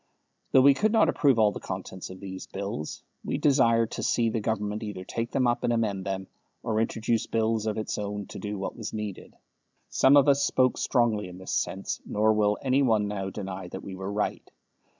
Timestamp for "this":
11.37-11.53